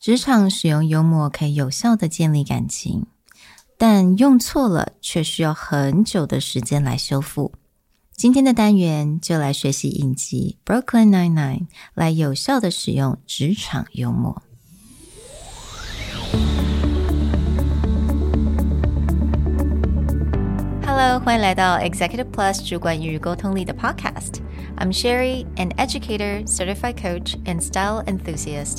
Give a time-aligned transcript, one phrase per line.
[0.00, 3.04] 职场使用幽默可以有效的建立感情，
[3.76, 7.52] 但用错了却需要很久的时间来修复。
[8.12, 11.58] 今天的单元就来学习影集《Brooklyn Nine-Nine》，
[11.92, 14.42] 来有效的使用职场幽默。
[20.86, 24.36] Hello，欢迎来到 Executive Plus 主管与沟通力的 Podcast。
[24.78, 28.78] I'm Sherry, an educator, certified coach, and style enthusiast.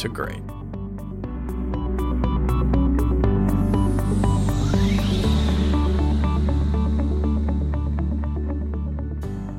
[0.00, 0.40] to great.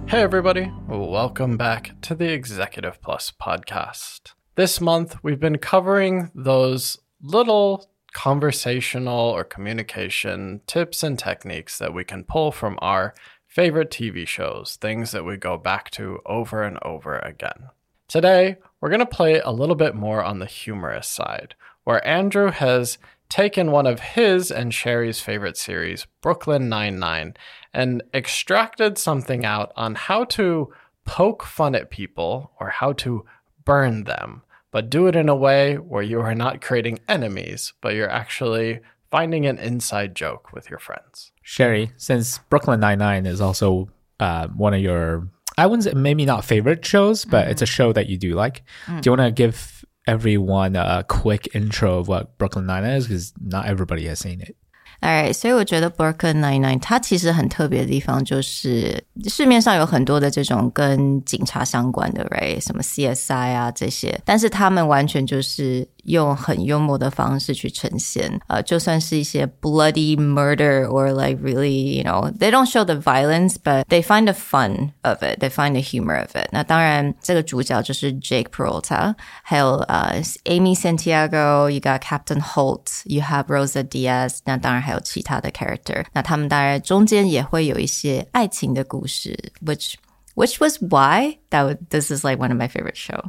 [0.09, 4.33] Hey, everybody, welcome back to the Executive Plus podcast.
[4.55, 12.03] This month, we've been covering those little conversational or communication tips and techniques that we
[12.03, 13.13] can pull from our
[13.45, 17.69] favorite TV shows, things that we go back to over and over again.
[18.11, 22.51] Today, we're going to play a little bit more on the humorous side, where Andrew
[22.51, 22.97] has
[23.29, 27.35] taken one of his and Sherry's favorite series, Brooklyn Nine-Nine,
[27.73, 30.73] and extracted something out on how to
[31.05, 33.23] poke fun at people or how to
[33.63, 37.95] burn them, but do it in a way where you are not creating enemies, but
[37.95, 41.31] you're actually finding an inside joke with your friends.
[41.41, 43.89] Sherry, since Brooklyn Nine-Nine is also
[44.19, 47.50] uh, one of your I wouldn't say maybe not favorite shows, but mm-hmm.
[47.52, 48.62] it's a show that you do like.
[48.86, 49.00] Mm.
[49.00, 53.06] Do you want to give everyone a quick intro of what Brooklyn Nine is?
[53.06, 54.54] Because not everybody has seen it.
[55.02, 62.58] Alright，所以我觉得《Brooklyn Nine-Nine》它其实很特别的地方，就是市面上有很多的这种跟警察相关的，right？
[62.64, 73.56] 什么 CSI 啊这些，但是他们完全就是 用很幽默的方式去呈现，呃，就算是一些 bloody murder or like really, you know, they don't show the violence,
[73.62, 76.48] but they find the fun of it, they find the humor of it.
[76.52, 86.04] 那当然，这个主角就是 Jake Peralta，还有呃 Amy Santiago, you got Captain Holt, you have Rosa Diaz，那当然还有其他的 character。
[86.12, 89.94] 那他们当然中间也会有一些爱情的故事，which
[90.35, 93.19] which was why that this is like one of my favorite show。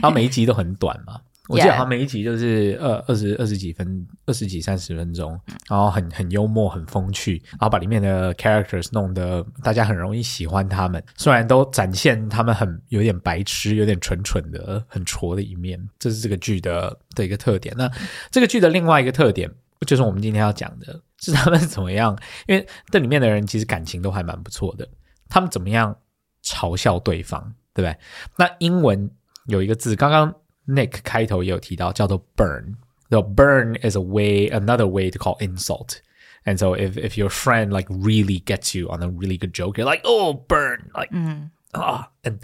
[0.00, 5.38] 然后每一集都很短嘛，我记得好像每一集就是二二十二十几分，二十几三十分钟，
[5.68, 11.02] 然后很很幽默，很风趣，然后把里面的 characters 弄得大家很容易喜欢他们。
[11.16, 17.74] 虽然都展现他们很有点白痴、有点蠢蠢的、很挫的一面，这是这个剧的的一个特点。
[17.76, 17.90] 那
[18.30, 19.50] 这个剧的另外一个特点，
[19.86, 24.88] 就是我们今天要讲的是他们怎么样，因为这里面的人其实感情都还蛮不错的。
[25.29, 25.95] 他们怎么样
[26.43, 27.97] 嘲笑对方，对不对？
[28.37, 29.09] 那英文
[29.47, 30.33] 有一个字，刚刚
[30.67, 36.01] Nick 开头也有提到，叫做 burn。The burn is a way, another way to call insult.
[36.45, 39.77] And so if if your friend like really gets you on a really good joke,
[39.77, 41.49] you're like, oh, burn, like, mm.
[41.73, 42.39] ah, and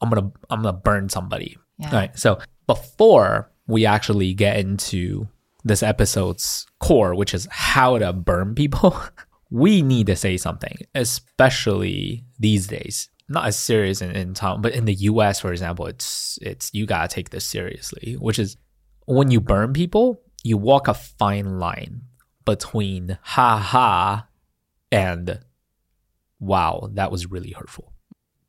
[0.00, 1.56] I'm gonna I'm gonna burn somebody.
[1.78, 1.90] Yeah.
[1.90, 2.18] Right.
[2.18, 5.28] So before we actually get into
[5.64, 8.94] this episode's core, which is how to burn people.
[9.51, 13.09] we need to say something, especially these days.
[13.27, 16.85] Not as serious in, in Taiwan, but in the US, for example, it's it's you
[16.85, 18.57] gotta take this seriously, which is
[19.05, 22.01] when you burn people, you walk a fine line
[22.45, 24.27] between ha ha
[24.91, 25.39] and
[26.39, 27.93] wow, that was really hurtful.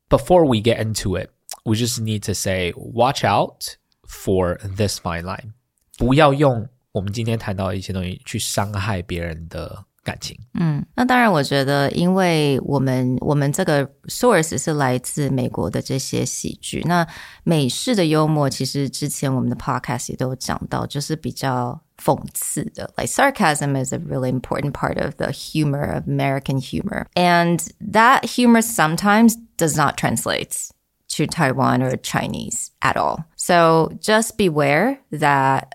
[0.09, 1.31] Before we get into it,
[1.65, 3.77] we just need to say watch out
[4.07, 5.55] for this fine line.
[5.99, 10.38] 不要用我们今天谈到的一些东西去伤害别人的感情。
[10.54, 17.06] 嗯，那当然，我觉得，因为我们我们这个 source 是来自美国的这些喜剧，那
[17.44, 22.90] 美式的幽默，其实之前我们的 podcast 也都有讲到，就是比较讽刺的。
[22.96, 27.60] Like sarcasm is a really important part of the humor of American humor, and
[27.92, 30.70] that humor sometimes does not translate
[31.13, 33.25] to Taiwan or Chinese at all.
[33.37, 35.75] So just beware that,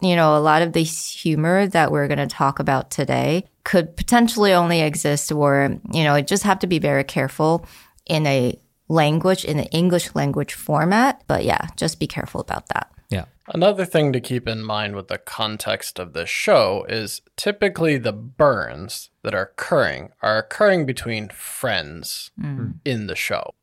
[0.00, 3.96] you know, a lot of the humor that we're going to talk about today could
[3.96, 7.66] potentially only exist or, you know, just have to be very careful
[8.06, 8.58] in a
[8.88, 11.22] language, in an English language format.
[11.26, 12.90] But yeah, just be careful about that.
[13.10, 13.26] Yeah.
[13.48, 18.12] Another thing to keep in mind with the context of this show is typically the
[18.12, 22.74] burns that are occurring are occurring between friends mm.
[22.86, 23.54] in the show.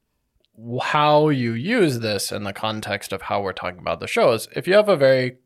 [0.82, 4.48] How you use this in the context of how we're talking about the show is
[4.56, 5.38] if you have a very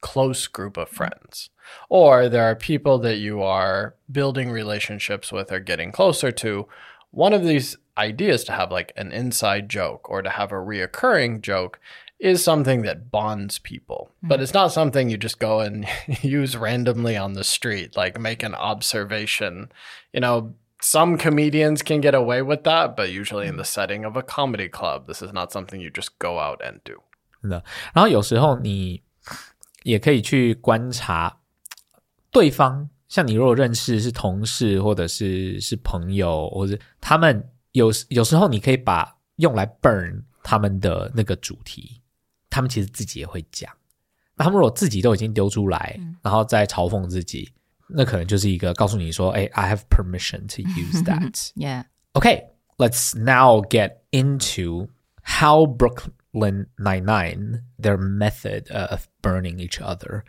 [0.00, 1.50] close group of friends,
[1.88, 6.68] or there are people that you are building relationships with or getting closer to,
[7.10, 11.40] one of these ideas to have like an inside joke or to have a reoccurring
[11.40, 11.80] joke
[12.18, 14.10] is something that bonds people.
[14.18, 14.28] Mm-hmm.
[14.28, 15.86] But it's not something you just go and
[16.22, 19.70] use randomly on the street, like make an observation.
[20.12, 24.16] You know, some comedians can get away with that, but usually in the setting of
[24.16, 27.00] a comedy club, this is not something you just go out and do.
[27.42, 27.64] 真的，
[27.94, 29.02] 然后有时候你
[29.82, 31.40] 也可以去观察
[32.30, 42.02] 对方，像你如果认识是同事或者是是朋友，或者他们有有时候你可以把用来 burn 他们的那个主题，
[42.50, 43.72] 他们其实自己也会讲。
[44.36, 47.52] 那他们如果自己都已经丢出来，然后再嘲讽自己，
[47.87, 51.83] 那可能就是一个告诉你说：“哎，I have permission to use that.” yeah.
[52.13, 52.43] Okay,
[52.77, 54.89] let's now get into
[55.23, 60.23] how Brooklyn Nine Nine their method of burning each other,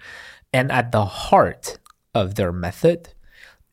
[0.52, 1.76] and at the heart
[2.12, 3.14] of their method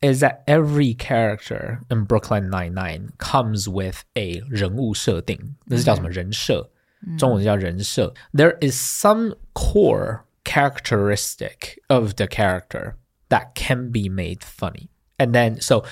[0.00, 6.70] is that every character in Brooklyn Nine Nine comes with a 人物设定，那是叫什么人设？
[7.16, 8.12] 中文叫人设。
[8.32, 12.94] There is some core characteristic of the character
[13.32, 15.84] that can be made funny, and then so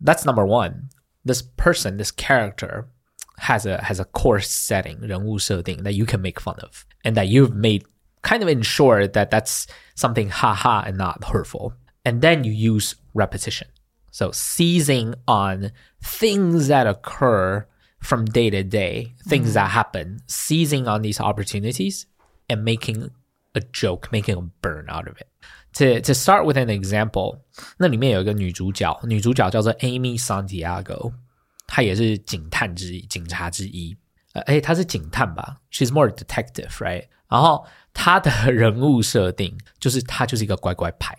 [0.00, 0.90] that's number one.
[1.24, 2.88] This person, this character,
[3.38, 7.28] has a has a core setting 人物设定 that you can make fun of, and that
[7.28, 7.84] you've made
[8.22, 11.74] kind of ensure that that's something haha and not hurtful.
[12.04, 13.68] And then you use repetition.
[14.10, 15.72] So seizing on
[16.02, 17.66] things that occur
[18.00, 19.54] from day to day, things mm.
[19.54, 22.06] that happen, seizing on these opportunities
[22.48, 23.10] and making
[23.54, 25.28] a joke, making a burn out of it.
[25.74, 27.38] To to start with an example，
[27.78, 31.12] 那里面有一个女主角，女主角叫做 Amy Santiago，
[31.66, 33.96] 她也是警探之一，警察之一。
[34.32, 35.58] 呃，哎，她是警探吧？
[35.70, 37.06] She's more detective，right？
[37.28, 41.16] 然后她的人物设定就是她就是一个乖乖牌，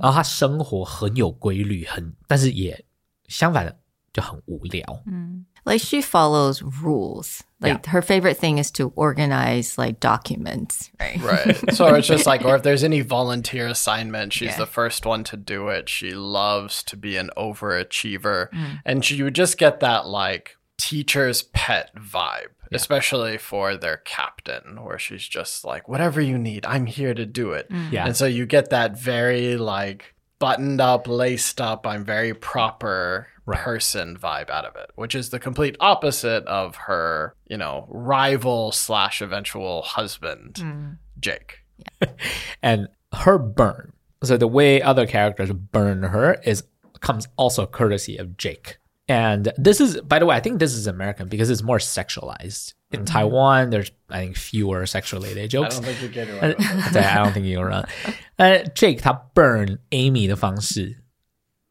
[0.00, 2.84] 然后她生活很有规律，很但是也
[3.28, 3.78] 相反的
[4.12, 4.84] 就很无聊。
[5.06, 7.43] 嗯 ，like she follows rules.
[7.59, 7.91] Like yeah.
[7.91, 11.21] her favorite thing is to organize like documents, right?
[11.21, 11.73] Right.
[11.75, 14.57] So it's just like, or if there's any volunteer assignment, she's yeah.
[14.57, 15.89] the first one to do it.
[15.89, 18.81] She loves to be an overachiever, mm.
[18.85, 22.75] and she, you would just get that like teacher's pet vibe yeah.
[22.75, 27.51] especially for their captain, where she's just like, whatever you need, I'm here to do
[27.51, 27.69] it.
[27.69, 27.91] Mm.
[27.91, 28.05] Yeah.
[28.05, 33.60] And so you get that very like buttoned up, laced up, I'm very proper right.
[33.60, 38.72] person vibe out of it, which is the complete opposite of her, you know, rival
[38.72, 40.96] slash eventual husband, mm.
[41.18, 41.60] Jake.
[42.00, 42.08] Yeah.
[42.62, 43.92] and her burn.
[44.22, 46.64] So the way other characters burn her is
[47.00, 48.78] comes also courtesy of Jake.
[49.08, 52.74] And this is, by the way, I think this is American because it's more sexualized.
[52.92, 53.04] In mm-hmm.
[53.06, 55.76] Taiwan, there's I think fewer sex related jokes.
[55.76, 56.96] I don't think you get it right.
[56.96, 57.84] I don't think you're right.
[58.36, 61.02] 呃，Jake 他 burn Amy 的方式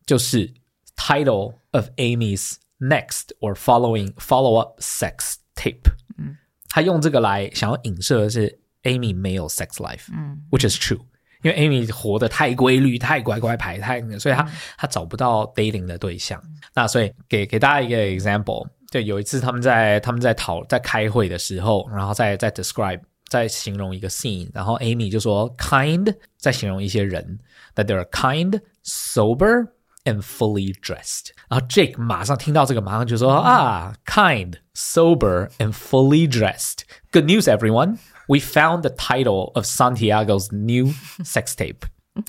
[0.05, 0.53] 就是
[0.95, 5.91] title of Amy's next or following follow up sex tape。
[6.17, 6.37] 嗯，
[6.69, 11.01] 他用这个来想要影射的是 Amy 没有 sex life，嗯，which is true。
[11.43, 16.39] 因为 Amy 活得太规律、太乖乖牌、太，所以她她找不到 dating 的对象。
[16.75, 27.39] 那所以给给大家一个 example，就有一次他们在他们在讨在开会的时候，然后在在 describe 在形容一个 scene，然后 Amy 就说 kind 在形容一些人，
[27.73, 29.67] that they're kind, sober
[30.05, 31.31] and fully dressed。
[31.49, 36.79] 然后 Jake 马上听到这个，马上就说啊，kind, sober and fully dressed.
[37.11, 40.93] Good news, everyone we found the title of Santiago's new
[41.23, 41.87] sex tape.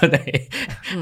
[0.00, 0.48] 对不对？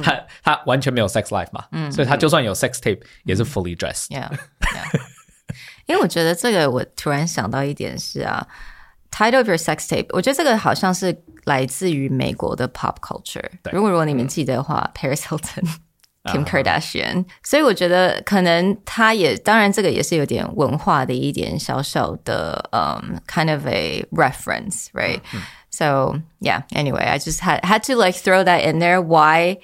[0.03, 5.01] 他他完全没有 sex life 嘛，嗯、所以他就算有 sex tape 也是 fully dressed。Yeah, yeah.
[5.87, 8.45] 因为我觉得这个，我突然想到一点是啊，
[9.13, 13.49] title of your sex tape，我觉得这个好像是来自于美国的 pop culture。
[13.73, 15.77] 如果如果你们记得的话，Paris Hilton。
[16.25, 17.27] Kim Kardashian，、uh huh.
[17.43, 26.63] 所以我觉得可能他也，当然这个也是有点文化的一点小小的，嗯、um,，kind of a reference，right？、嗯、so yeah.
[26.73, 29.01] Anyway, I just had had to like throw that in there.
[29.01, 29.59] Why?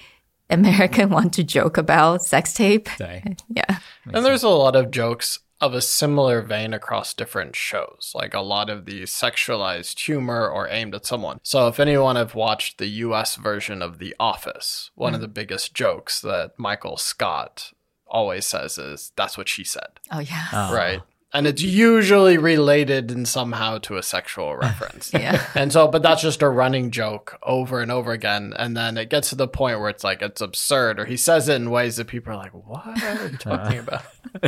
[0.51, 2.89] American want to joke about sex tape.
[2.99, 3.79] Yeah.
[4.13, 8.42] And there's a lot of jokes of a similar vein across different shows, like a
[8.42, 11.40] lot of the sexualized humor or aimed at someone.
[11.44, 15.16] So, if anyone have watched the US version of The Office, one mm.
[15.16, 17.74] of the biggest jokes that Michael Scott
[18.08, 20.00] always says is, That's what she said.
[20.12, 20.48] Oh, yeah.
[20.52, 20.74] Oh.
[20.74, 21.02] Right
[21.32, 25.14] and it's usually related in somehow to a sexual reference.
[25.14, 25.46] yeah.
[25.54, 28.54] And so, but that's just a running joke over and over again.
[28.58, 31.48] And then it gets to the point where it's like, it's absurd, or he says
[31.48, 34.04] it in ways that people are like, what are you talking about?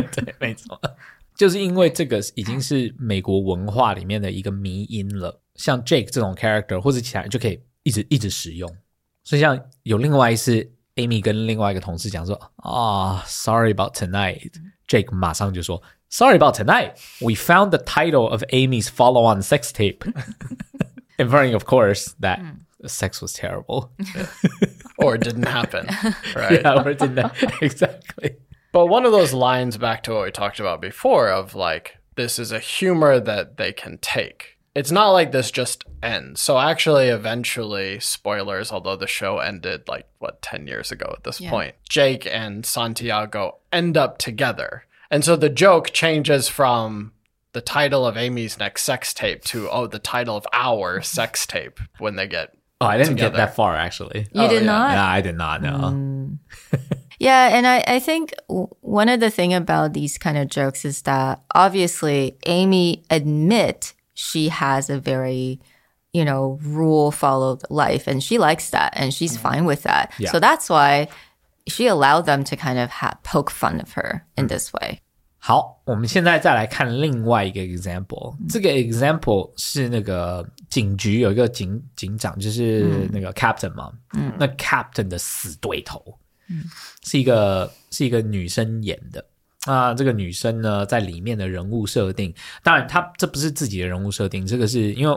[1.37, 8.71] 就是因为这个已经是美国文化里面的一个迷音了，像 Jake 这种 character 或者其他人就可以一直一直使用。
[9.23, 20.11] 所以像有另外一次，Amy 跟另外一个同事讲说啊，Sorry about tonight，Jake 马上就说 Sorry about tonight，We found the title of Amy's follow-on sex tape,
[21.19, 22.41] inferring of course that
[22.87, 23.91] sex was terrible.
[24.97, 25.87] or it didn't happen,
[26.35, 26.63] right?
[26.63, 28.37] yeah, or it didn't exactly.
[28.72, 32.40] But one of those lines back to what we talked about before of like, this
[32.40, 34.58] is a humor that they can take.
[34.74, 36.40] It's not like this just ends.
[36.40, 41.42] So actually, eventually, spoilers, although the show ended like, what, 10 years ago at this
[41.42, 41.50] Yeah.
[41.50, 44.86] point, Jake and Santiago end up together.
[45.10, 47.12] And so the joke changes from
[47.52, 51.82] the title of Amy's next sex tape to, oh, the title of our sex tape
[52.00, 54.22] when they get Oh, I didn't get that far actually.
[54.32, 54.68] You Oh, did yeah.
[54.68, 54.92] not?
[54.94, 55.78] Yeah, I did not know.
[55.94, 56.38] Mm.
[57.21, 60.85] Yeah, and I, I think w- one of the thing about these kind of jokes
[60.85, 65.61] is that obviously Amy admit she has a very,
[66.13, 70.13] you know, rule followed life and she likes that and she's fine with that.
[70.19, 70.31] Yeah.
[70.31, 71.09] So that's why
[71.67, 75.01] she allowed them to kind of ha- poke fun of her in this way.
[75.39, 78.35] 好，我们现在再来看另外一个 example。
[78.49, 83.93] 这个 example 是那个警局有一个警警长，就是那个 captain 嘛。
[84.15, 86.03] 嗯，那 captain 的死对头，
[86.52, 86.66] 嗯，
[87.04, 89.26] 是一个是一个女生演的。
[89.66, 95.16] 啊，这个女生呢，在里面的人物设定，当然她这不是自己的人物设定，这个是因为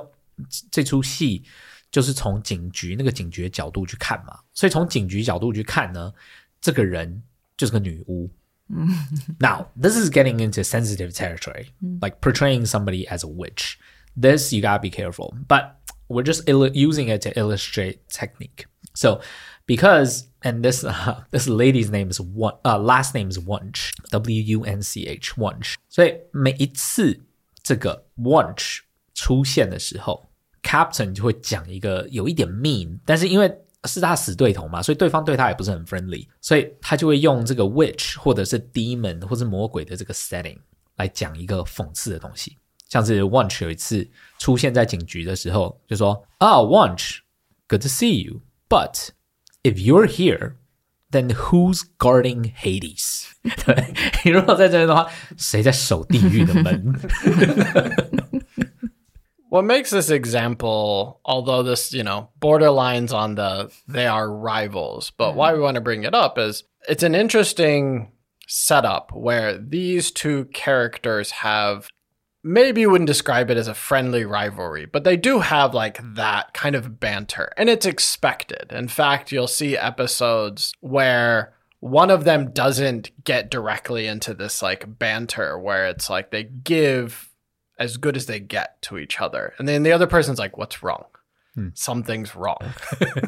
[0.70, 1.42] 这出戏
[1.90, 6.12] 就是从警局那个警局的角度去看嘛，所以从警局角度去看呢，
[6.60, 7.22] 这个人
[7.56, 8.30] 就是个女巫。
[9.38, 11.68] Now, this is getting into sensitive territory,
[12.00, 13.78] like portraying somebody as a witch.
[14.14, 15.76] This you gotta be careful, but
[16.08, 18.66] we're just using it to illustrate technique.
[18.94, 19.20] So,
[19.65, 24.41] because and this uh, this lady's name is one uh, last name is Wunch, W
[24.57, 25.75] U N C H Wunch.
[25.89, 27.19] 所以每一次
[27.62, 28.79] 这个 Wunch
[29.13, 30.29] 出现的时候，
[30.63, 33.53] Captain 就会讲一个有一点 mean，但是因为
[33.86, 40.57] 是他死对头嘛，所以对方对他也不是很 friendly，所以他就会用这个 witch 或者是 demon 或是魔鬼的这个 setting
[40.98, 42.57] 来讲一个讽刺的东西。
[42.89, 44.05] 像是 Wunch 有一次
[44.39, 49.09] 出现在警局的时候，就说啊、Wunch，good to see you，but
[49.63, 53.25] if you're here。Then who's guarding Hades？
[53.65, 56.93] 对，你如果在这边的话，谁在守地狱的门？
[59.50, 65.33] What makes this example, although this, you know, borderlines on the they are rivals, but
[65.33, 68.12] why we want to bring it up is it's an interesting
[68.48, 71.88] setup where these two characters have
[72.44, 76.52] maybe you wouldn't describe it as a friendly rivalry, but they do have like that
[76.52, 78.70] kind of banter, and it's expected.
[78.70, 84.98] In fact, you'll see episodes where one of them doesn't get directly into this like
[84.98, 87.30] banter where it's like they give
[87.78, 89.52] as good as they get to each other.
[89.58, 91.04] And then the other person's like, what's wrong?
[91.54, 91.68] Hmm.
[91.74, 92.72] Something's wrong.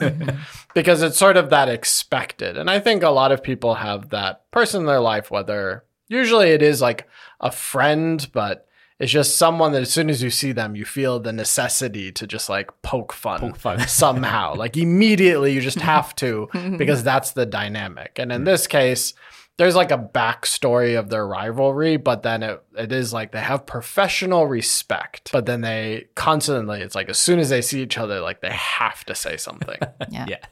[0.75, 2.57] because it's sort of that expected.
[2.57, 6.49] And I think a lot of people have that person in their life, whether usually
[6.49, 7.07] it is like
[7.41, 8.67] a friend, but
[8.99, 12.27] it's just someone that as soon as you see them, you feel the necessity to
[12.27, 13.81] just like poke fun, Poke fun.
[13.89, 14.55] somehow.
[14.55, 16.49] like immediately you just have to
[16.79, 18.19] because that's the dynamic.
[18.19, 19.13] And in this case,
[19.59, 23.65] there's like a backstory of their rivalry, but then it, it is like they have
[23.67, 28.21] professional respect, but then they constantly, it's like as soon as they see each other,
[28.21, 29.79] like they have to say something.
[30.11, 30.27] Yeah.
[30.29, 30.45] Yeah.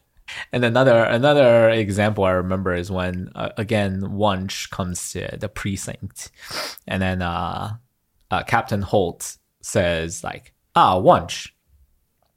[0.53, 6.31] And another another example I remember is when uh, again Wunsch comes to the precinct,
[6.89, 7.75] and then uh,
[8.31, 11.49] uh, Captain Holt says like, "Ah, Wunsch,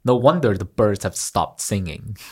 [0.04, 2.16] no wonder the birds have stopped singing."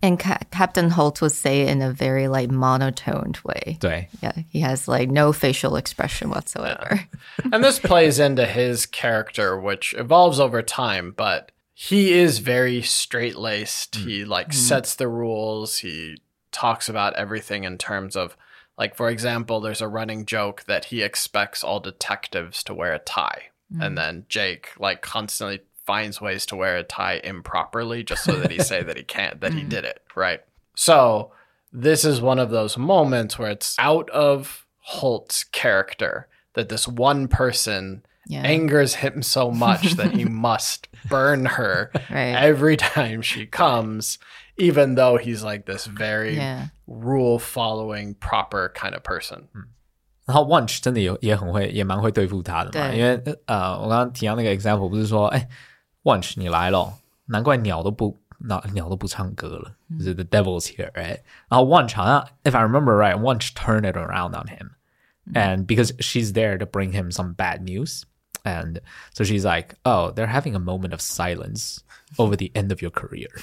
[0.00, 3.78] And Ca- Captain Holt would say it in a very like monotoned way.
[3.80, 7.00] 对 Yeah, he has like no facial expression whatsoever.
[7.52, 13.36] and this plays into his character, which evolves over time, but he is very straight
[13.36, 13.96] laced.
[13.96, 15.78] He like sets the rules.
[15.78, 16.18] He
[16.52, 18.36] talks about everything in terms of,
[18.78, 23.00] like, for example, there's a running joke that he expects all detectives to wear a
[23.00, 23.48] tie.
[23.70, 23.96] And mm.
[23.96, 28.58] then Jake, like, constantly finds ways to wear a tie improperly just so that he
[28.62, 29.68] say that he can't, that he mm.
[29.68, 30.40] did it, right?
[30.76, 31.32] So
[31.72, 37.28] this is one of those moments where it's out of Holt's character that this one
[37.28, 38.43] person Yeah.
[38.45, 42.33] angers him so much that he must burn her Right.
[42.35, 44.17] every time she comes,
[44.57, 46.69] even though he's like this very Yeah.
[46.87, 49.49] rule following, proper kind of person.
[50.25, 52.87] 然后 Wunsch 真的有也很会，也蛮会对付他的嘛。
[52.87, 55.49] 对因为呃，我刚刚提到那个 example 不是说，哎，
[56.03, 56.93] Wunsch 你来了，
[57.25, 61.19] 难怪鸟都不鸟鸟都不唱歌了，就是 the devil's here，right？
[61.49, 64.69] 然后 Wunsch 好像，if I remember right，Wunsch turned it around on him，
[65.33, 68.03] and because she's there to bring him some bad news.
[68.45, 68.81] And
[69.13, 71.81] so she's like, "Oh, they're having a moment of silence
[72.19, 73.29] over the end of your career."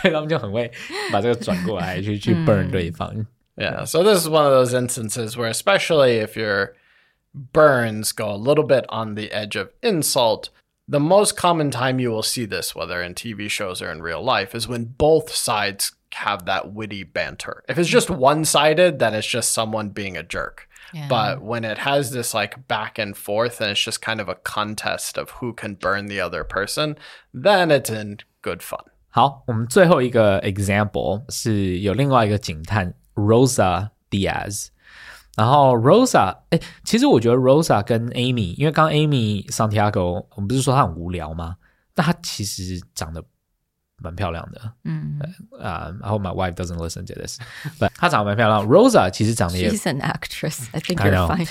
[0.00, 0.70] 所以他们就很会
[1.12, 3.26] 把这个转过来去去 burn 对方。
[3.56, 3.84] Yeah.
[3.84, 6.74] So this is one of those instances where, especially if your
[7.34, 10.48] burns go a little bit on the edge of insult,
[10.88, 14.22] the most common time you will see this, whether in TV shows or in real
[14.22, 17.62] life, is when both sides have that witty banter.
[17.68, 20.68] If it's just one sided, then it's just someone being a jerk.
[20.92, 21.08] Yeah.
[21.08, 24.36] But when it has this like back and forth and it's just kind of a
[24.44, 26.96] contest of who can burn the other person,
[27.32, 28.84] then it's in good fun.
[29.08, 34.68] 好，我们最后一个 example 是有另外一个警探 Rosa Diaz，
[35.36, 41.56] 然后 Rosa，哎，其实我觉得 Rosa 跟 Amy，因为刚刚 Amy Santiago，我们不是说她很无聊吗？
[41.94, 43.22] 但她其实长得
[43.99, 45.19] 蛮漂亮的，嗯
[45.59, 48.63] 啊、I hope my wife doesn't listen to this，but 她长得蛮漂亮。
[48.67, 50.67] Rosa 其实长得也 She's an actress.
[50.71, 51.47] I think you're fine.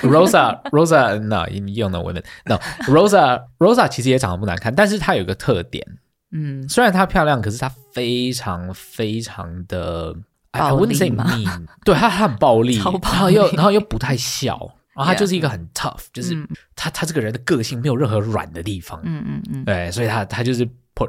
[0.00, 5.86] Rosa Rosa no you you don't know women no Rosa Rosa 其实也长得不难看，但是她有一个特点，
[6.30, 10.14] 嗯，虽然她漂亮，可是她非常非常的
[10.50, 14.56] 暴 wouldn't 力 say 吗 mean，对她她很暴力，然后又然后又不太笑，
[14.94, 16.34] 然后她就是一个很 tough，就是
[16.74, 20.66] 她她这个人的个性没有任何软的地方，嗯嗯嗯对，所以她她就是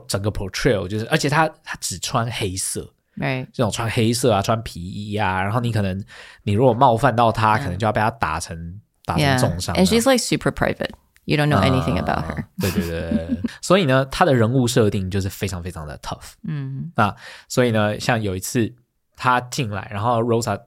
[0.08, 2.92] 整个 portrayal 就是，而且他他只穿黑色。
[3.18, 3.46] ，right.
[3.54, 6.04] 这种穿黑色啊，穿皮衣啊，然后你可能
[6.44, 9.80] 你如果冒犯到他，可能就要被他打成打成.重伤啊。
[9.80, 10.92] And she's like super private.
[11.26, 12.46] You don't know anything about her.
[12.60, 16.34] 对对对对对，所以呢，他的人物设定就是非常非常的 tough。
[16.48, 17.16] 嗯那
[17.48, 18.74] 所以呢，像有一次
[19.16, 20.60] 他进来，然后 Rosa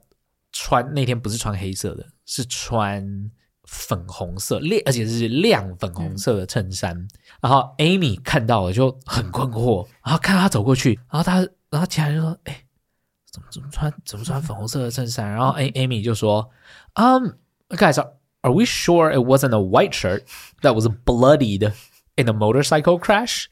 [0.51, 3.29] 穿那天不是穿黑色的，是穿
[3.67, 7.07] 粉红色亮，而且是亮粉红色的衬衫。
[7.41, 12.63] 然后 Amy 看到了就很困惑，然后看到她走过去，然后他然后其他人就说：“哎，
[13.29, 16.49] 怎么怎么穿怎么穿粉红色的衬衫？”然后 A Amy 就说
[16.95, 17.33] ：“Um,
[17.69, 20.23] guys, are are we sure it wasn't a white shirt
[20.61, 21.73] that was bloodied
[22.15, 23.47] in a motorcycle crash？”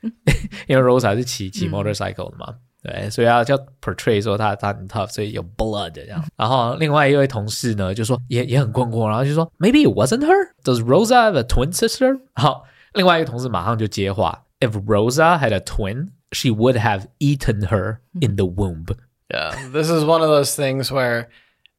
[0.67, 2.55] 因为 Rosa 是骑骑 motorcycle 的嘛。
[2.84, 6.24] 对，所以要叫 portray 说他他很 tough，所以有 blood 这样。
[6.36, 10.52] 然后另外一位同事呢，就说也也很困惑，然后就说 Maybe it wasn't her.
[10.64, 12.20] Does Rosa have a twin sister?
[12.34, 18.86] 好，另外一个同事马上就接话：If Rosa had a twin, she would have eaten her in the womb.
[19.28, 21.26] Yeah, this is one of those things where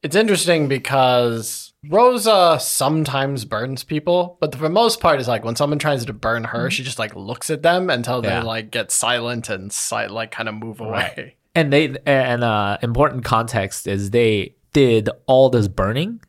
[0.04, 5.57] it's interesting because Rosa sometimes burns people, but for the most part, it's like when
[5.57, 8.40] someone tries to burn her, she just like looks at them until Yeah.
[8.40, 11.37] they like get silent and si- like kind of move away.
[11.55, 16.20] And they and uh, important context is they did all this burning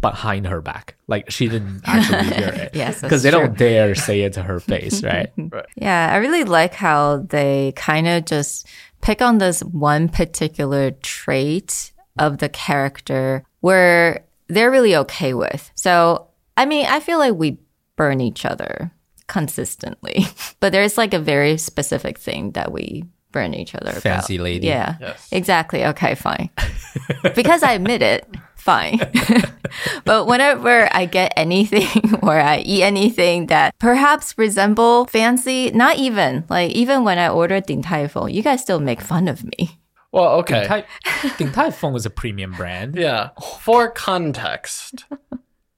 [0.00, 2.70] behind her back, like she didn't actually hear it.
[2.74, 5.30] Yes, because they don't dare say it to her face, right?
[5.76, 8.68] Yeah, I really like how they kind of just
[9.00, 15.70] pick on this one particular trait of the character where they're really okay with.
[15.74, 17.58] So, I mean, I feel like we
[17.96, 18.92] burn each other
[19.26, 20.26] consistently,
[20.60, 24.02] but there's like a very specific thing that we burn each other about.
[24.02, 24.66] Fancy lady.
[24.68, 25.28] Yeah, Yes.
[25.32, 25.84] exactly.
[25.86, 26.50] Okay, fine.
[27.34, 29.00] because I admit it, fine.
[30.04, 36.44] but whenever I get anything or I eat anything that perhaps resemble fancy, not even
[36.48, 39.80] like even when I order Din Tai Fung, you guys still make fun of me.
[40.14, 40.64] Well, okay.
[40.68, 40.84] Tai,
[41.38, 42.94] Ding Tai Fung is a premium brand.
[43.04, 43.30] Yeah.
[43.60, 45.06] For context,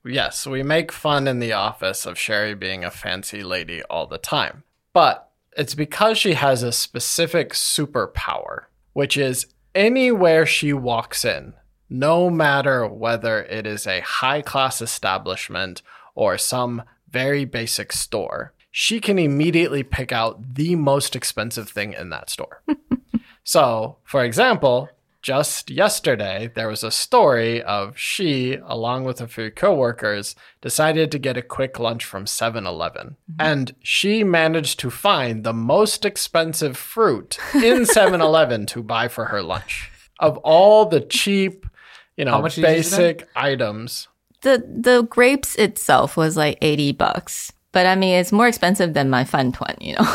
[0.05, 4.19] yes, we make fun in the office of Sherry being a fancy lady all the
[4.19, 4.65] time.
[4.93, 11.55] But it's because she has a specific superpower, which is anywhere she walks in,
[11.89, 15.81] no matter whether it is a high class establishment
[16.15, 22.11] or some very basic store, she can immediately pick out the most expensive thing in
[22.11, 22.63] that store.
[23.47, 24.89] So, for example,
[25.23, 31.19] just yesterday, there was a story of she, along with a few coworkers, decided to
[31.21, 33.17] get a quick lunch from 7 Eleven.
[33.31, 33.41] Mm-hmm.
[33.41, 39.27] And she managed to find the most expensive fruit in 7 Eleven to buy for
[39.27, 39.93] her lunch.
[40.19, 41.67] Of all the cheap,
[42.17, 43.13] you know, much did you say?
[43.13, 44.09] basic items.
[44.41, 47.53] The the grapes itself was like 80 bucks.
[47.77, 50.07] But I mean, it's more expensive than my fun one, you know.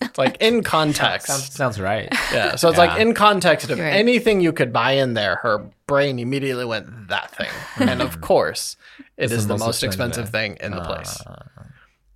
[0.18, 1.28] like in context.
[1.28, 2.08] Sounds, sounds right.
[2.32, 2.56] Yeah.
[2.56, 3.92] So it's like in context of Right.
[3.92, 7.50] anything you could buy in there, her brain immediately went that thing.
[7.88, 8.76] and of course,
[9.16, 10.24] it is the the, most most expensive.
[10.24, 10.86] expensive thing in the ah.
[10.86, 11.22] place.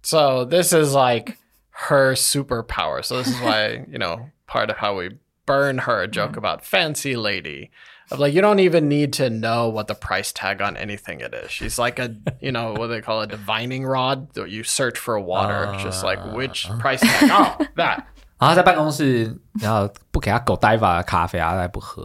[0.02, 1.38] So this is like
[1.70, 3.04] her superpower.
[3.04, 5.10] So this is why, you know, part of how we
[5.46, 6.38] burn her a joke mm-hmm.
[6.38, 7.70] about fancy lady
[8.11, 11.33] Of like you don't even need to know what the price tag on anything it
[11.33, 11.51] is.
[11.51, 15.19] She's like a you know what they call a divining rod that you search for
[15.19, 15.75] water.
[15.83, 17.29] Just like which price tag?
[17.29, 18.03] Oh, that.
[18.39, 22.03] 然后在办公室，然后不给他狗呆法的咖啡啊，他不喝。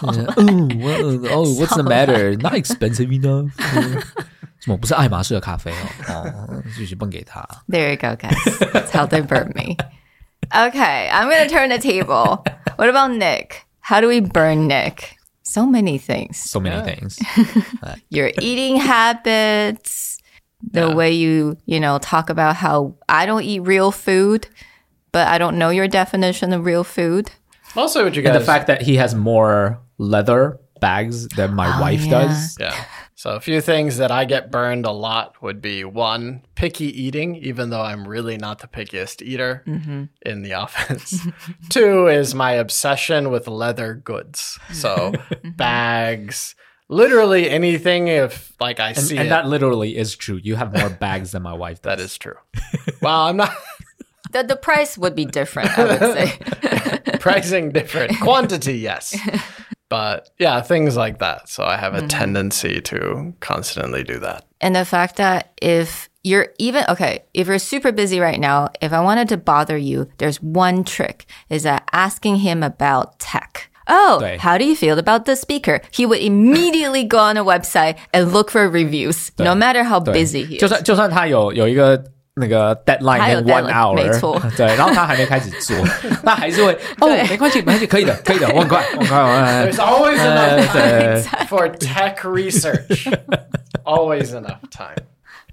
[0.00, 0.08] 哦
[1.30, 2.40] 哦，What's the matter?
[2.40, 3.50] Not expensive enough.
[4.60, 5.76] 什么不是爱马仕的咖啡哦？
[6.08, 7.46] 哦，继续分给他。
[7.68, 8.34] There you go, guys.
[8.72, 9.76] That's how they burn me.
[10.50, 12.44] Okay, I'm gonna turn the table.
[12.76, 13.66] What about Nick?
[13.91, 15.17] How do we burn Nick?
[15.43, 16.37] So many things.
[16.37, 17.19] So many things.
[18.09, 20.17] Your eating habits,
[20.63, 24.47] the way you, you know, talk about how I don't eat real food,
[25.11, 27.31] but I don't know your definition of real food.
[27.75, 31.81] Mostly what you And the fact that he has more leather bags than my oh,
[31.81, 32.11] wife yeah.
[32.11, 32.57] does.
[32.61, 32.85] Yeah.
[33.21, 37.35] So a few things that I get burned a lot would be one, picky eating,
[37.35, 40.05] even though I'm really not the pickiest eater mm-hmm.
[40.23, 41.27] in the office.
[41.69, 44.57] Two is my obsession with leather goods.
[44.73, 45.51] So mm-hmm.
[45.51, 46.55] bags,
[46.89, 50.39] literally anything if like I see And it, that literally is true.
[50.41, 51.97] You have more bags than my wife does.
[51.97, 52.37] that is true.
[53.03, 53.53] well, I'm not
[54.31, 57.17] The, the price would be different, I would say.
[57.19, 58.19] pricing different.
[58.19, 59.15] Quantity, yes
[59.90, 61.48] But yeah, things like that.
[61.48, 64.44] So I have a tendency to constantly do that.
[64.60, 68.92] and the fact that if you're even okay, if you're super busy right now, if
[68.92, 73.70] I wanted to bother you, there's one trick is that asking him about tech.
[73.88, 75.80] Oh, 对 how do you feel about the speaker?
[75.92, 80.12] He would immediately go on a website and look for reviews, no matter how 对
[80.14, 80.70] busy he 就 is.
[80.70, 82.02] 算就算他有有一个
[82.34, 85.76] 那个 deadline 他有 in one deadline，没 hour，错对，然后他还没开始做，
[86.22, 93.10] 他还是会哦，对没关系，没关系，可以的，可以的，我很快，我很快，我很快 There's always 呃 enough time 对， for tech research.
[93.84, 94.96] always enough time.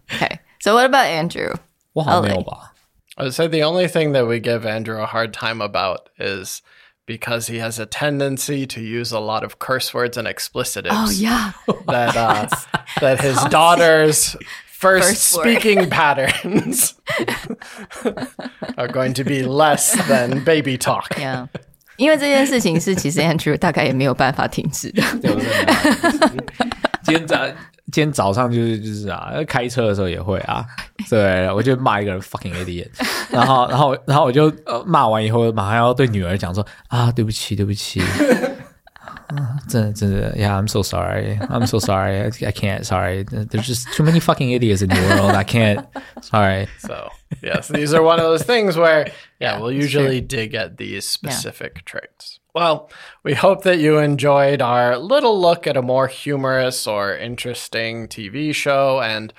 [0.10, 0.39] Okay.
[0.60, 1.56] So what about Andrew?
[1.93, 2.74] 我好像没有吧？
[3.15, 6.62] I would say the only thing that we give Andrew a hard time about is
[7.06, 10.89] because he has a tendency to use a lot of curse words and expletives.
[10.91, 11.52] Oh yeah.
[11.88, 12.48] That uh,
[13.02, 14.36] that his daughter's
[14.79, 16.95] first, First speaking patterns
[18.77, 21.19] are going to be less than baby talk.
[21.19, 21.49] Yeah.
[21.97, 25.03] 因为这件事情是其实 Andrew 大概也没有办法停止的。
[25.21, 26.47] 对，我真的
[27.03, 27.47] 今天早
[27.91, 30.64] 今天早上就是就是啊，开车的时候也会啊，
[31.11, 32.88] 对我就骂一个人 fucking idiot，
[33.31, 38.01] 然后然后然后我就呃骂完以后，马上要对女儿讲说啊，对不起对不起。
[39.28, 41.38] 啊真的真的，Yeah, I'm so sorry.
[41.50, 42.22] I'm so sorry.
[42.22, 42.86] I, I can't.
[42.86, 43.24] Sorry.
[43.24, 45.32] There's just too many fucking idiots in the world.
[45.32, 45.86] I can't.
[46.22, 46.67] Sorry.
[46.80, 47.10] So
[47.41, 51.84] yes, these are one of those things where yeah, we'll usually dig at these specific
[51.86, 52.39] traits.
[52.54, 52.89] Well,
[53.24, 58.54] we hope that you enjoyed our little look at a more humorous or interesting TV
[58.54, 59.34] show and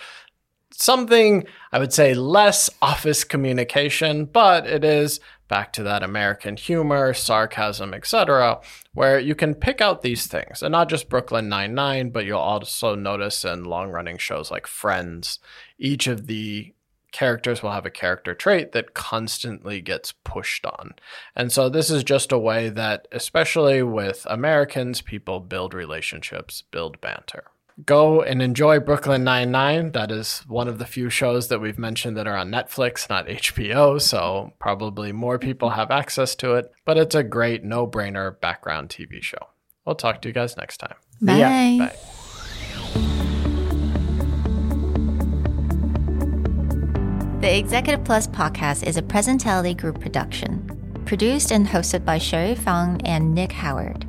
[0.72, 7.13] something I would say less office communication, but it is back to that American humor,
[7.13, 8.61] sarcasm, etc.,
[8.93, 10.63] where you can pick out these things.
[10.63, 15.39] And not just Brooklyn Nine-Nine, but you'll also notice in long-running shows like Friends,
[15.77, 16.73] each of the
[17.11, 20.93] characters will have a character trait that constantly gets pushed on.
[21.35, 27.01] And so this is just a way that, especially with Americans, people build relationships, build
[27.01, 27.45] banter.
[27.85, 29.93] Go and enjoy Brooklyn Nine-Nine.
[29.93, 33.27] That is one of the few shows that we've mentioned that are on Netflix, not
[33.27, 34.01] HBO.
[34.01, 39.21] So probably more people have access to it, but it's a great no-brainer background TV
[39.21, 39.49] show.
[39.85, 40.95] We'll talk to you guys next time.
[41.21, 41.77] Bye.
[41.79, 41.95] Bye.
[47.39, 52.99] The Executive Plus podcast is a Presentality Group production, produced and hosted by Sherry Fang
[53.05, 54.08] and Nick Howard.